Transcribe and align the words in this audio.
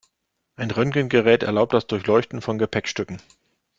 Ein 0.55 0.71
Röntgengerät 0.71 1.43
erlaubt 1.43 1.73
das 1.75 1.85
Durchleuchten 1.85 2.41
von 2.41 2.57
Gepäckstücken. 2.57 3.21